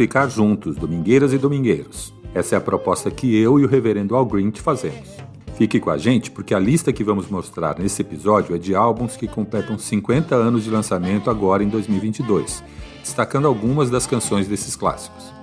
[0.00, 2.14] Ficar juntos, domingueiras e domingueiros.
[2.32, 5.10] Essa é a proposta que eu e o reverendo Al Green te fazemos.
[5.58, 9.14] Fique com a gente porque a lista que vamos mostrar nesse episódio é de álbuns
[9.14, 12.64] que completam 50 anos de lançamento agora em 2022,
[13.02, 15.34] destacando algumas das canções desses clássicos.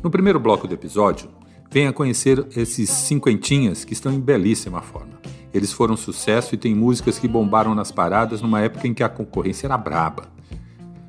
[0.00, 1.28] No primeiro bloco do episódio,
[1.68, 5.20] venha conhecer esses cinquentinhas que estão em belíssima forma.
[5.52, 9.08] Eles foram sucesso e têm músicas que bombaram nas paradas numa época em que a
[9.08, 10.28] concorrência era braba.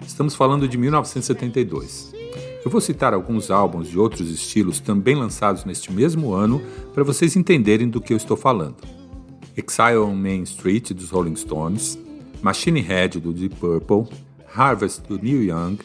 [0.04, 2.21] Estamos falando de 1972.
[2.64, 6.62] Eu vou citar alguns álbuns de outros estilos também lançados neste mesmo ano
[6.94, 8.76] para vocês entenderem do que eu estou falando.
[9.58, 11.98] Exile on Main Street dos Rolling Stones,
[12.40, 14.06] Machine Head do Deep Purple,
[14.56, 15.80] Harvest do Neil Young,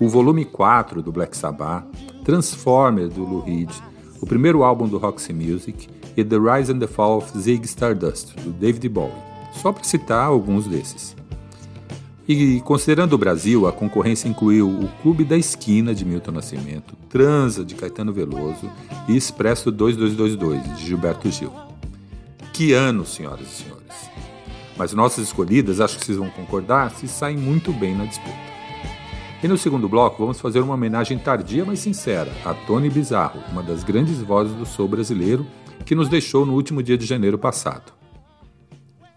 [0.00, 1.84] o volume 4 do Black Sabbath,
[2.24, 3.70] Transformer do Lou Reed,
[4.20, 8.34] o primeiro álbum do Roxy Music e The Rise and the Fall of Zig Stardust
[8.36, 9.12] do David Bowie,
[9.52, 11.14] só para citar alguns desses.
[12.26, 17.64] E considerando o Brasil, a concorrência incluiu o Clube da Esquina de Milton Nascimento, Transa
[17.64, 18.70] de Caetano Veloso
[19.08, 21.52] e Expresso 2222 de Gilberto Gil.
[22.52, 23.82] Que ano, senhoras e senhores!
[24.76, 28.52] Mas nossas escolhidas, acho que vocês vão concordar, se saem muito bem na disputa.
[29.42, 33.62] E no segundo bloco, vamos fazer uma homenagem tardia, mas sincera, a Tony Bizarro, uma
[33.62, 35.44] das grandes vozes do soul brasileiro,
[35.84, 37.92] que nos deixou no último dia de janeiro passado.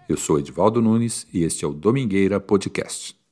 [0.08, 3.25] Eu sou Edivaldo Nunes e este é o Domingueira Podcast.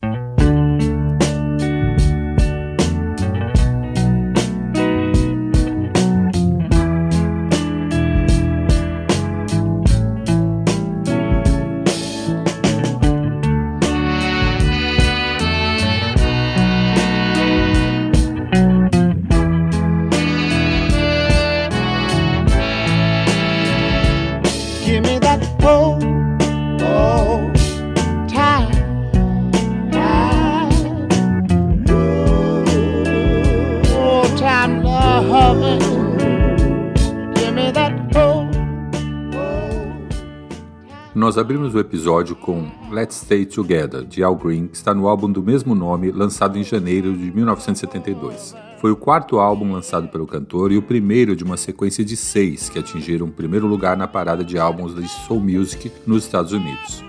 [41.83, 46.11] Episódio com Let's Stay Together, de Al Green, que está no álbum do mesmo nome,
[46.11, 48.55] lançado em janeiro de 1972.
[48.79, 52.69] Foi o quarto álbum lançado pelo cantor e o primeiro de uma sequência de seis
[52.69, 57.03] que atingiram o primeiro lugar na parada de álbuns de Soul Music nos Estados Unidos.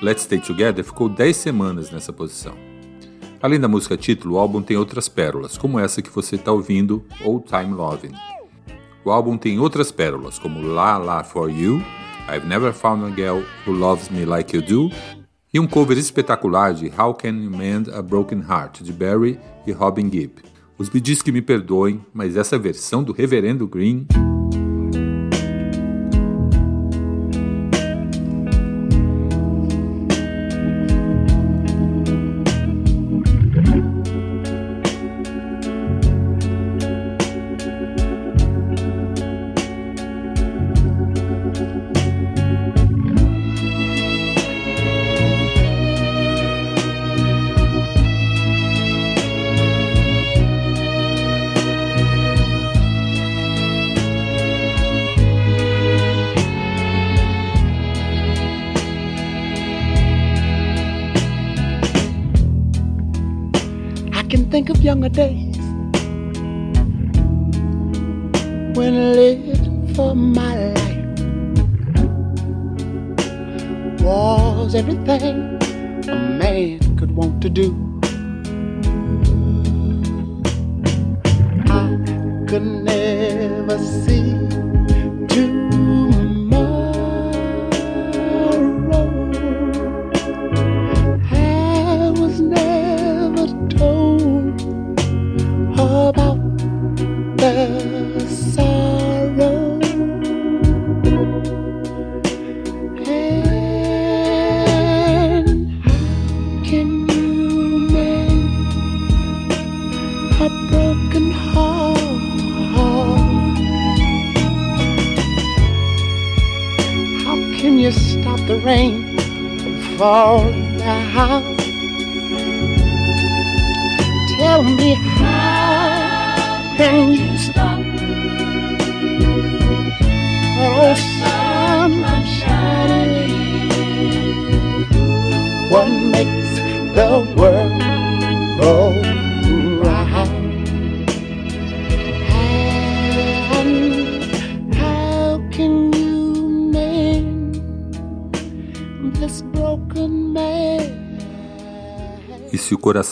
[0.00, 2.54] Let's Stay Together ficou 10 semanas nessa posição.
[3.42, 7.04] Além da música título, o álbum tem outras pérolas, como essa que você está ouvindo,
[7.24, 8.14] Old Time Lovin'.
[9.04, 11.82] O álbum tem outras pérolas, como La La For You
[12.28, 14.90] I've Never Found a Girl Who Loves Me Like You Do,
[15.52, 19.72] e um cover espetacular de How Can You Mend a Broken Heart, de Barry e
[19.72, 20.42] Robin Gibb.
[20.78, 24.06] Os bidis que me perdoem, mas essa versão do Reverendo Green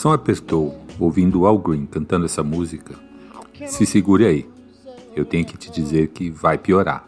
[0.01, 2.95] coração apertou, ouvindo Al Green cantando essa música,
[3.67, 4.49] se segure aí.
[5.15, 7.07] Eu tenho que te dizer que vai piorar.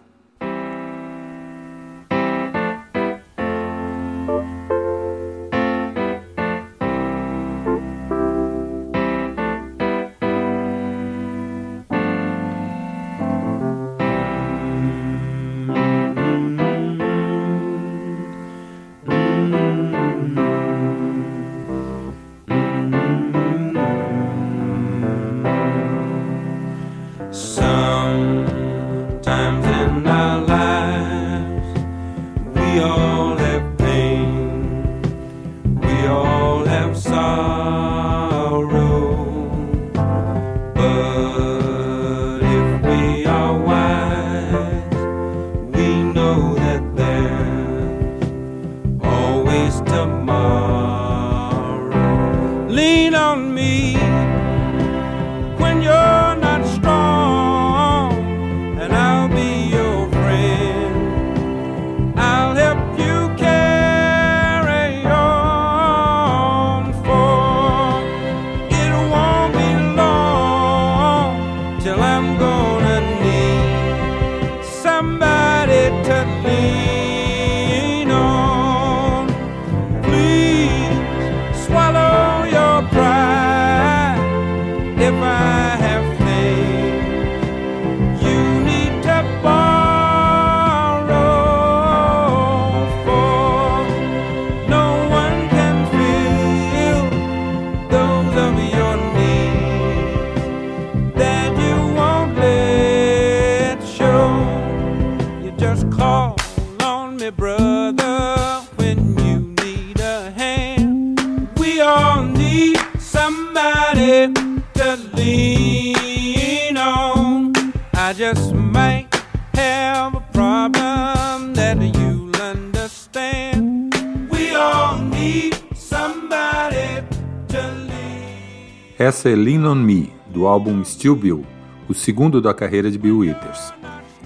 [129.26, 131.46] É Lean On Me, do álbum Still Bill,
[131.88, 133.74] o segundo da carreira de Bill Withers.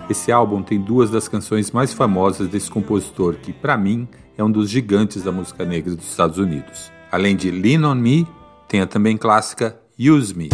[0.09, 4.49] Esse álbum tem duas das canções mais famosas desse compositor, que, para mim, é um
[4.49, 6.91] dos gigantes da música negra dos Estados Unidos.
[7.11, 8.27] Além de Lean On Me,
[8.67, 10.49] tem a também clássica Use Me.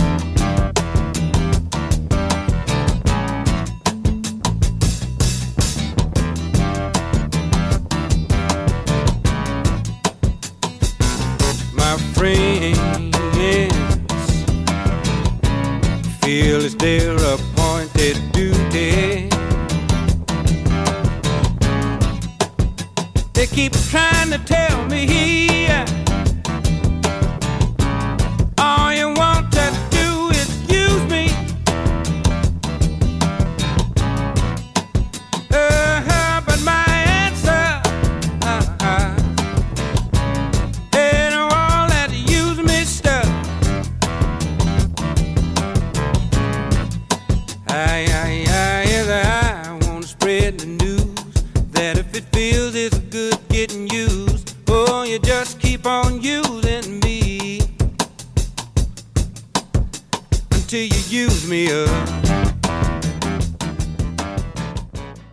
[60.73, 61.91] Until you use me up.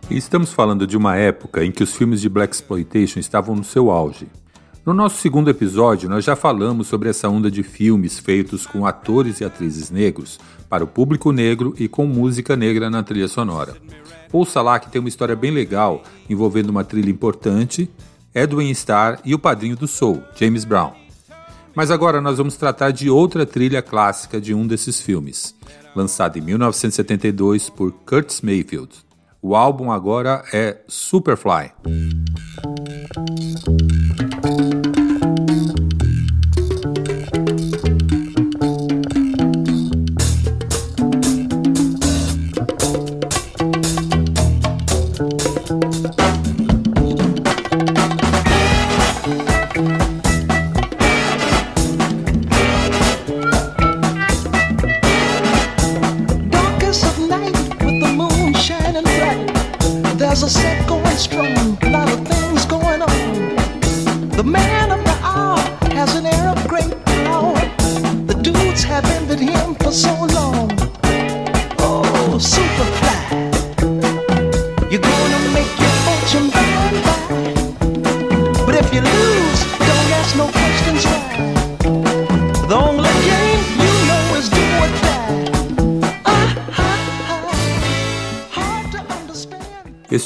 [0.09, 3.89] Estamos falando de uma época em que os filmes de Black Exploitation estavam no seu
[3.89, 4.27] auge.
[4.85, 9.39] No nosso segundo episódio, nós já falamos sobre essa onda de filmes feitos com atores
[9.39, 13.75] e atrizes negros para o público negro e com música negra na trilha sonora.
[14.31, 17.89] Ouça lá que tem uma história bem legal envolvendo uma trilha importante,
[18.33, 21.00] Edwin Starr e o padrinho do soul, James Brown.
[21.75, 25.55] Mas agora nós vamos tratar de outra trilha clássica de um desses filmes,
[25.95, 28.89] lançada em 1972 por Curtis Mayfield.
[29.41, 31.71] O álbum agora é Superfly.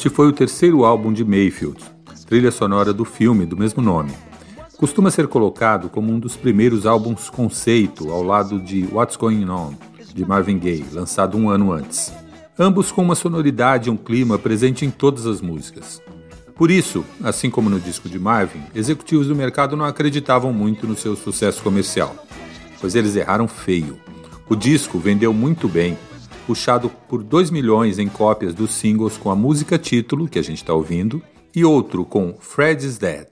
[0.05, 1.83] Este foi o terceiro álbum de Mayfield,
[2.27, 4.11] trilha sonora do filme do mesmo nome.
[4.77, 9.73] Costuma ser colocado como um dos primeiros álbuns conceito ao lado de What's Going On,
[10.13, 12.13] de Marvin Gaye, lançado um ano antes.
[12.59, 15.99] Ambos com uma sonoridade e um clima presente em todas as músicas.
[16.53, 20.95] Por isso, assim como no disco de Marvin, executivos do mercado não acreditavam muito no
[20.95, 22.15] seu sucesso comercial,
[22.79, 23.97] pois eles erraram feio.
[24.47, 25.97] O disco vendeu muito bem,
[26.45, 30.57] puxado por 2 milhões em cópias dos singles com a música título, que a gente
[30.57, 31.21] está ouvindo,
[31.55, 33.27] e outro com Fred is Dead.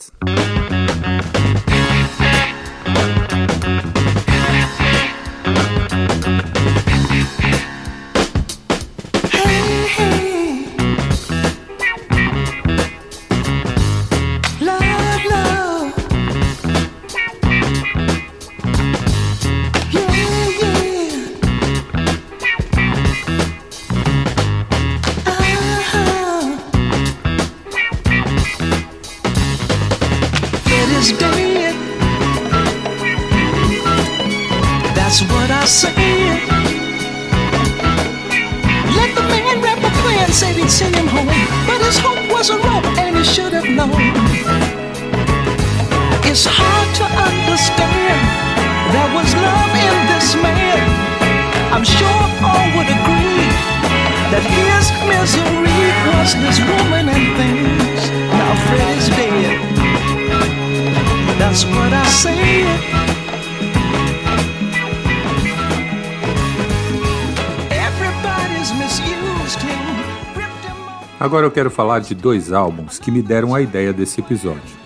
[71.74, 74.84] Falar de dois álbuns que me deram a ideia desse episódio.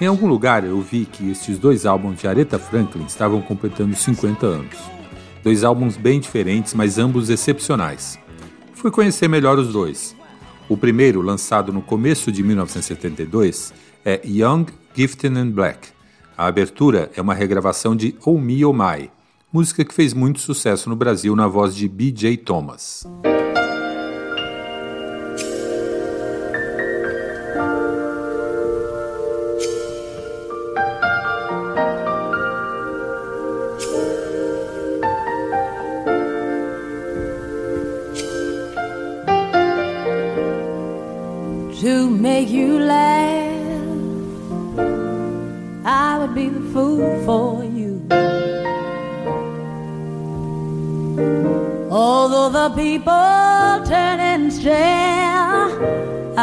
[0.00, 4.44] Em algum lugar eu vi que estes dois álbuns de Aretha Franklin estavam completando 50
[4.44, 4.76] anos.
[5.42, 8.18] Dois álbuns bem diferentes, mas ambos excepcionais.
[8.74, 10.16] Fui conhecer melhor os dois.
[10.68, 13.72] O primeiro, lançado no começo de 1972,
[14.04, 15.88] é Young, Gifted and Black.
[16.36, 19.10] A abertura é uma regravação de Oh Me Oh My,
[19.52, 22.38] música que fez muito sucesso no Brasil na voz de B.J.
[22.38, 23.06] Thomas.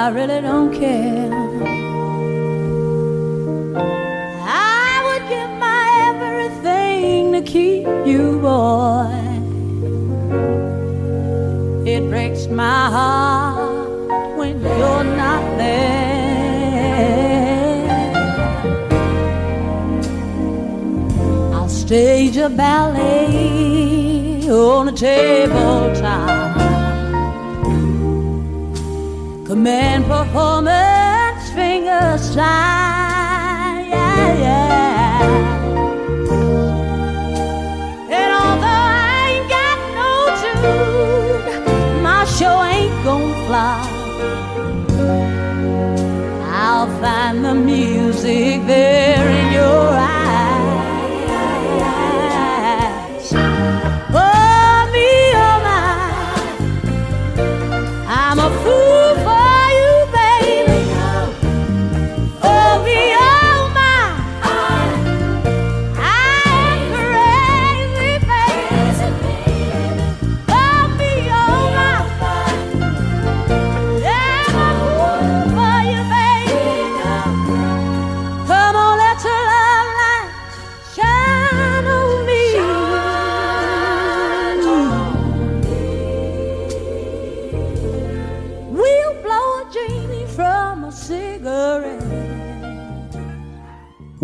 [0.10, 1.30] I really don't care.
[4.42, 9.06] I would give my everything to keep you, boy.
[11.86, 16.26] It breaks my heart when you're not there.
[21.54, 26.49] I'll stage a ballet on a tabletop.
[29.60, 35.20] Command performance, finger slide, yeah, yeah.
[38.10, 43.84] And although I ain't got no tune, my show ain't gonna fly.
[46.46, 49.19] I'll find the music there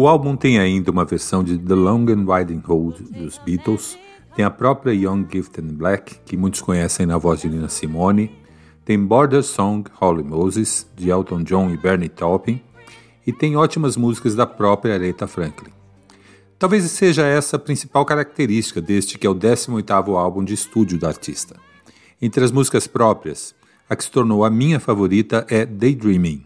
[0.05, 3.97] O álbum tem ainda uma versão de The Long and Winding Road dos Beatles,
[4.35, 8.31] tem a própria Young Gifted and Black, que muitos conhecem na voz de Nina Simone,
[8.85, 12.61] tem Border Song Holly Moses, de Elton John e Bernie Taupin,
[13.25, 15.71] e tem ótimas músicas da própria Aretha Franklin.
[16.59, 21.07] Talvez seja essa a principal característica deste que é o 18º álbum de estúdio da
[21.07, 21.55] artista.
[22.21, 23.55] Entre as músicas próprias,
[23.89, 26.45] a que se tornou a minha favorita é Daydreaming.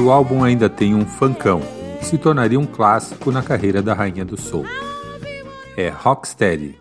[0.00, 1.60] O álbum ainda tem um funkão,
[1.98, 4.64] que se tornaria um clássico na carreira da rainha do soul.
[5.76, 6.79] É Rocksteady.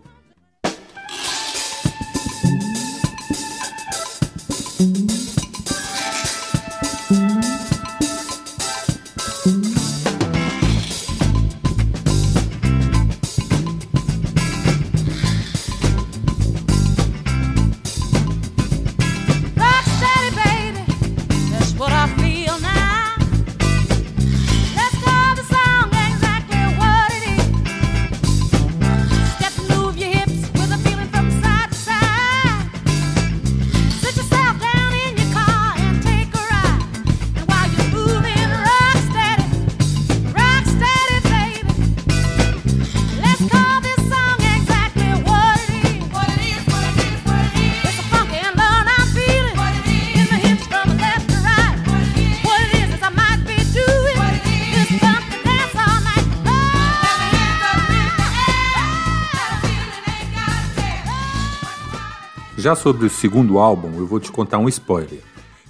[62.70, 65.24] Já sobre o segundo álbum, eu vou te contar um spoiler.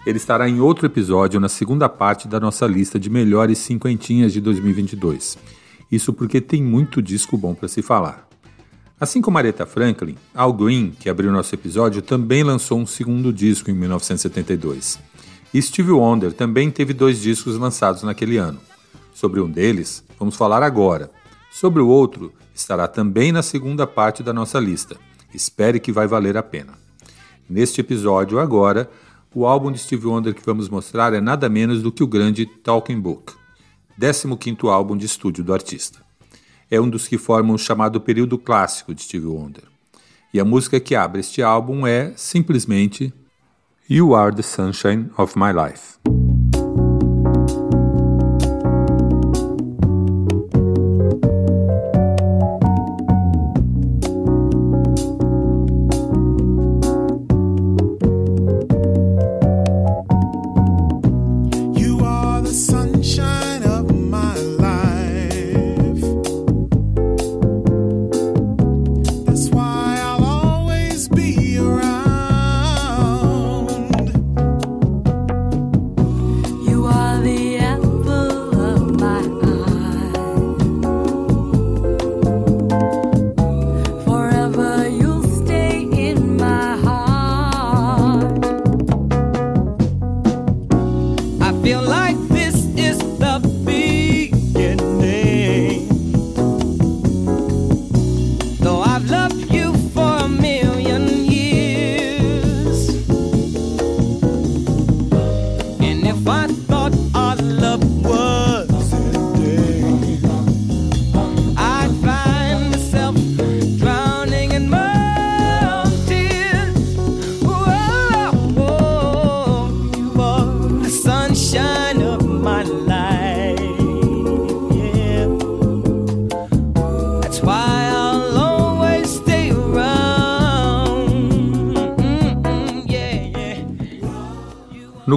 [0.05, 4.41] Ele estará em outro episódio na segunda parte da nossa lista de melhores cinquentinhas de
[4.41, 5.37] 2022.
[5.89, 8.27] Isso porque tem muito disco bom para se falar.
[8.99, 13.71] Assim como Aretha Franklin, Al Green, que abriu nosso episódio, também lançou um segundo disco
[13.71, 14.99] em 1972.
[15.53, 18.59] E Stevie Wonder também teve dois discos lançados naquele ano.
[19.13, 21.09] Sobre um deles, vamos falar agora.
[21.49, 24.97] Sobre o outro, estará também na segunda parte da nossa lista.
[25.33, 26.88] Espere que vai valer a pena.
[27.49, 28.87] Neste episódio, agora,
[29.33, 32.45] o álbum de Stevie Wonder que vamos mostrar é nada menos do que o grande
[32.45, 33.33] Talking Book,
[33.99, 35.99] 15º álbum de estúdio do artista.
[36.69, 39.63] É um dos que formam o chamado período clássico de Stevie Wonder.
[40.31, 43.11] E a música que abre este álbum é, simplesmente,
[43.89, 46.28] You Are the Sunshine of My Life.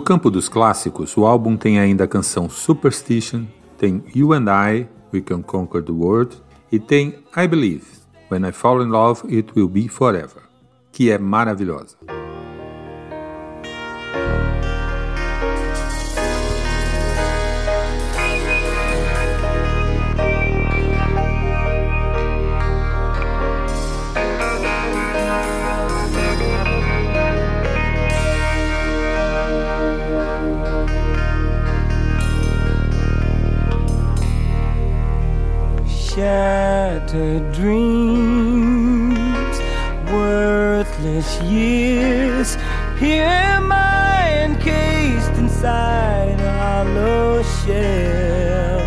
[0.02, 3.44] No campo dos clássicos, o álbum tem ainda a canção Superstition,
[3.78, 7.84] tem You and I, We Can Conquer the World e tem I Believe,
[8.28, 10.42] When I Fall in Love It Will Be Forever,
[10.90, 11.96] que é maravilhosa.
[36.42, 39.16] Shattered dreams,
[40.10, 42.56] worthless years.
[42.98, 48.80] Here am I encased inside a hollow shell.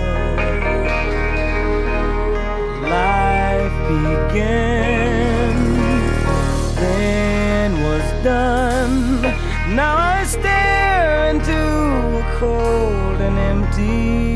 [2.98, 5.56] Life began,
[6.82, 8.96] then was done.
[9.80, 11.60] Now I stare into
[12.22, 14.35] a cold and empty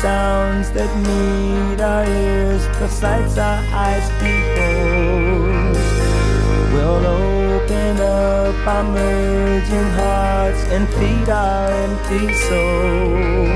[0.00, 5.76] sounds that meet our ears, the sights our eyes behold,
[6.72, 13.48] We'll open up our merging hearts and feed our empty souls.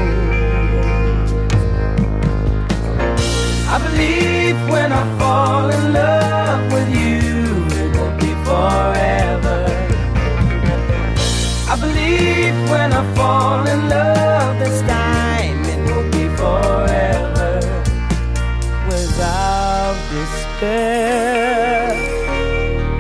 [3.75, 7.23] I believe when I fall in love with you,
[7.81, 9.61] it won't be forever.
[11.73, 14.22] I believe when I fall in love
[20.63, 21.91] despair,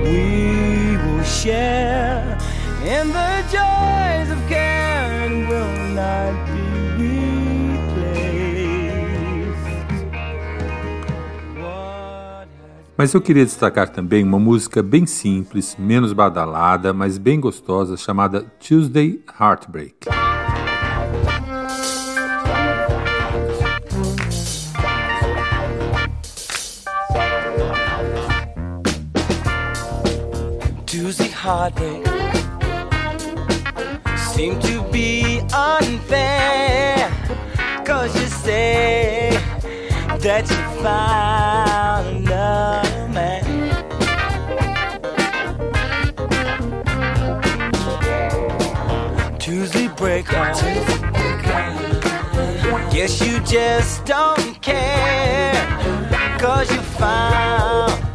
[0.02, 2.36] we will share
[2.84, 6.60] in the joys of care and will not be
[6.98, 8.02] replaced.
[12.96, 18.44] Mas eu queria destacar também uma música bem simples, menos badalada, mas bem gostosa, chamada
[18.58, 20.21] Tuesday Heartbreak.
[31.42, 32.06] Heartbreak
[34.32, 37.10] seem to be unfair.
[37.84, 39.30] Cause you say
[40.20, 43.42] that you found another man.
[49.40, 50.54] Tuesday break up.
[52.92, 55.54] Guess you just don't care.
[56.38, 58.11] Cause you found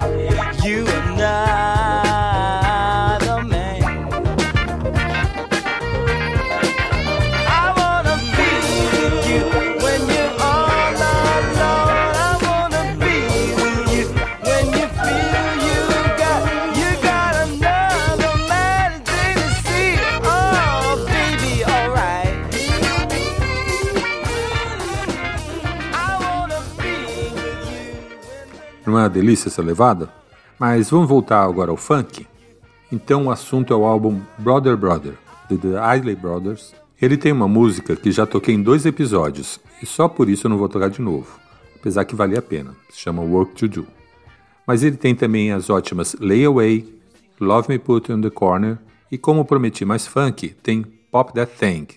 [28.87, 30.09] Não é uma delícia essa levada?
[30.57, 32.25] Mas vamos voltar agora ao funk?
[32.89, 35.15] Então o assunto é o álbum Brother Brother,
[35.49, 36.73] de The Isley Brothers.
[37.01, 40.49] Ele tem uma música que já toquei em dois episódios, e só por isso eu
[40.49, 41.27] não vou tocar de novo,
[41.75, 42.77] apesar que vale a pena.
[42.89, 43.87] Se chama Work to Do.
[44.65, 46.87] Mas ele tem também as ótimas Lay Away,
[47.41, 48.77] Love Me Put in the Corner
[49.11, 51.87] e, como prometi mais funk, tem Pop That Thing.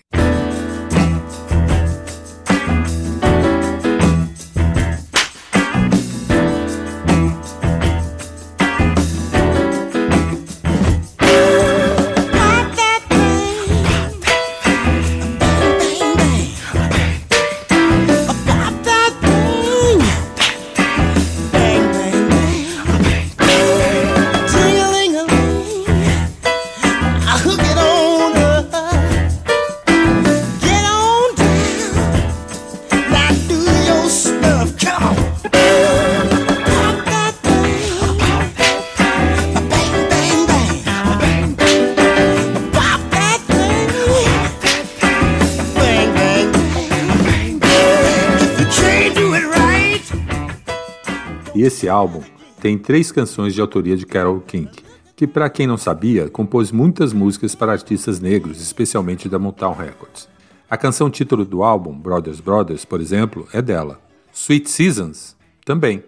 [51.61, 52.23] E esse álbum
[52.59, 54.71] tem três canções de autoria de Carole King,
[55.15, 60.27] que, para quem não sabia, compôs muitas músicas para artistas negros, especialmente da Motown Records.
[60.67, 64.01] A canção título do álbum, Brothers Brothers, por exemplo, é dela.
[64.33, 66.03] Sweet Seasons, também.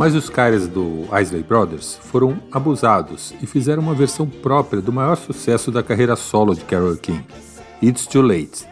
[0.00, 5.14] Mas os caras do Isley Brothers foram abusados e fizeram uma versão própria do maior
[5.14, 7.22] sucesso da carreira solo de Carole King,
[7.82, 8.66] It's Too Late.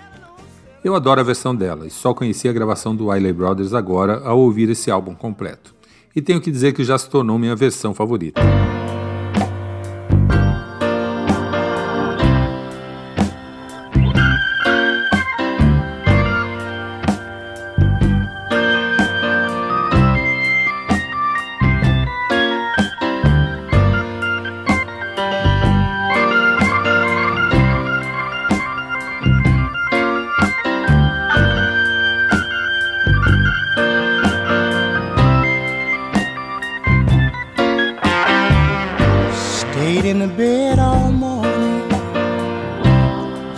[0.83, 4.39] Eu adoro a versão dela e só conheci a gravação do Isley Brothers agora ao
[4.39, 5.75] ouvir esse álbum completo.
[6.17, 8.41] E tenho que dizer que já se tornou minha versão favorita.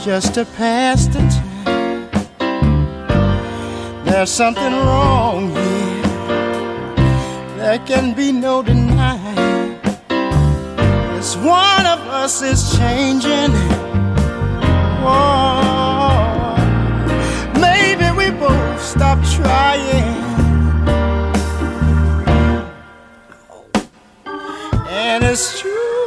[0.04, 2.08] Just to pass the time.
[4.04, 6.02] There's something wrong here.
[7.58, 9.78] There can be no denying.
[11.16, 13.52] This one of us is changing.
[15.04, 16.56] Whoa.
[17.60, 20.16] Maybe we both stop trying.
[24.88, 25.99] And it's true.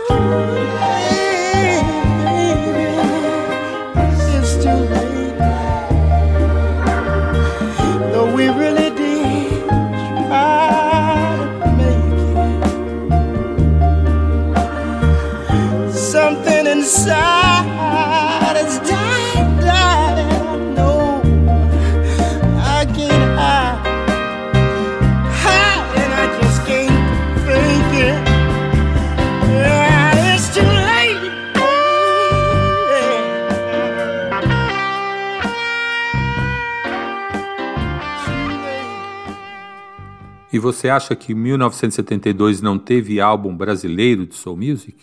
[40.54, 44.96] E você acha que 1972 não teve álbum brasileiro de soul music?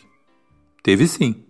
[0.81, 1.45] Teve sim.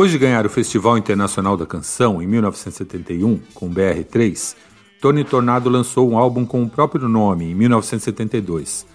[0.00, 4.56] Depois de ganhar o Festival Internacional da Canção em 1971 com o BR3,
[4.98, 8.86] Tony Tornado lançou um álbum com o próprio nome em 1972.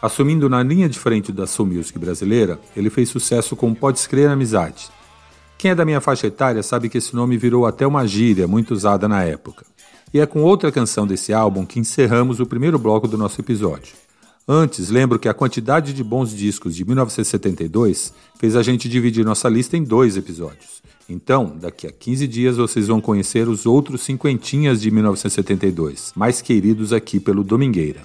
[0.00, 4.30] Assumindo na linha de frente da soul music brasileira, ele fez sucesso com Pode Crer
[4.30, 4.88] Amizade.
[5.58, 8.72] Quem é da minha faixa etária sabe que esse nome virou até uma gíria muito
[8.72, 9.66] usada na época.
[10.14, 14.05] E é com outra canção desse álbum que encerramos o primeiro bloco do nosso episódio.
[14.48, 19.48] Antes, lembro que a quantidade de bons discos de 1972 fez a gente dividir nossa
[19.48, 20.80] lista em dois episódios.
[21.08, 26.92] Então, daqui a 15 dias vocês vão conhecer os outros cinquentinhas de 1972, mais queridos
[26.92, 28.02] aqui pelo Domingueira.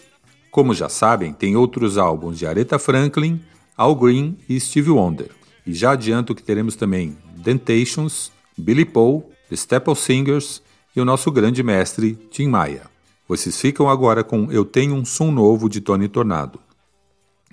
[0.49, 3.39] Como já sabem, tem outros álbuns de Aretha Franklin,
[3.77, 5.29] Al Green e Stevie Wonder.
[5.65, 10.61] E já adianto que teremos também Temptations, Billy Paul, The Staple Singers
[10.95, 12.90] e o nosso grande mestre Tim Maia.
[13.31, 16.59] Vocês ficam agora com Eu Tenho um Som Novo de Tony Tornado.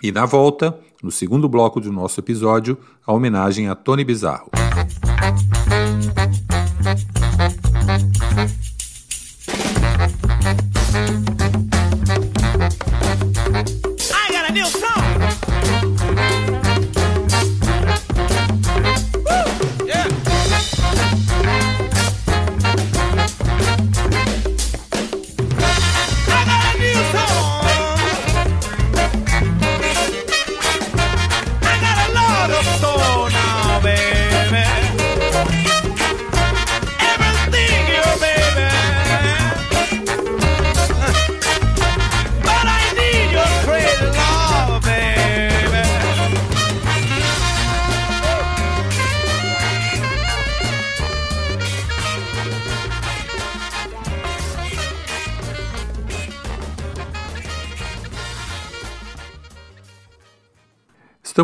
[0.03, 4.51] E na volta, no segundo bloco do nosso episódio, a homenagem a Tony Bizarro.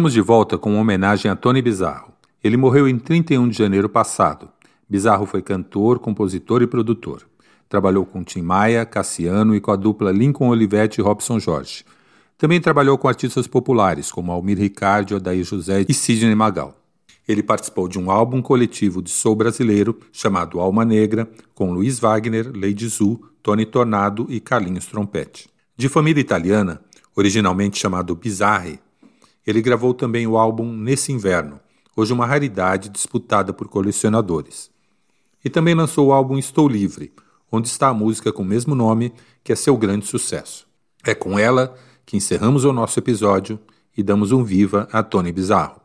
[0.05, 2.13] Estamos de volta com uma homenagem a Tony Bizarro.
[2.43, 4.51] Ele morreu em 31 de janeiro passado.
[4.87, 7.27] Bizarro foi cantor, compositor e produtor.
[7.71, 11.87] Trabalhou com Tim Maia, Cassiano e com a dupla Lincoln Olivetti e Robson Jorge.
[12.37, 16.77] Também trabalhou com artistas populares como Almir Ricardo, Odair José e Sidney Magal.
[17.27, 22.53] Ele participou de um álbum coletivo de soul brasileiro chamado Alma Negra, com Luiz Wagner,
[22.55, 25.49] Lady Zu, Tony Tornado e Carlinhos Trompete.
[25.75, 26.83] De família italiana,
[27.17, 28.84] originalmente chamado Bizarre,
[29.47, 31.61] ele gravou também o álbum Nesse Inverno,
[31.97, 34.71] hoje uma raridade disputada por colecionadores.
[35.45, 37.13] E também lançou o álbum Estou Livre,
[37.53, 40.67] onde está a música com o mesmo nome, que é seu grande sucesso.
[41.05, 41.77] É com ela
[42.07, 43.59] que encerramos o nosso episódio
[43.97, 45.84] e damos um viva a Tony Bizarro.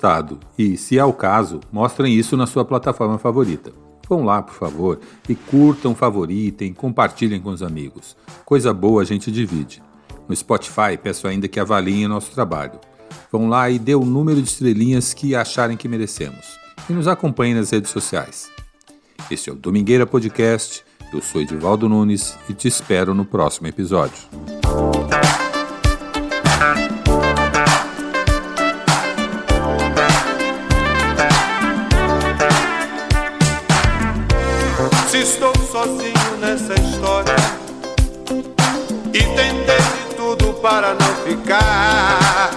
[0.00, 3.70] Gostado e, se é o caso, mostrem isso na sua plataforma favorita.
[4.08, 4.98] Vão lá, por favor,
[5.28, 8.16] e curtam, favoritem, compartilhem com os amigos.
[8.44, 9.82] Coisa boa a gente divide.
[10.26, 12.80] No Spotify, peço ainda que avaliem nosso trabalho.
[13.30, 16.58] Vão lá e dê o número de estrelinhas que acharem que merecemos.
[16.88, 18.50] E nos acompanhem nas redes sociais.
[19.30, 20.82] Este é o Domingueira Podcast.
[21.12, 24.18] Eu sou Edivaldo Nunes e te espero no próximo episódio.
[35.80, 37.36] Sozinho nessa história
[39.14, 42.49] e tentei de tudo para não ficar.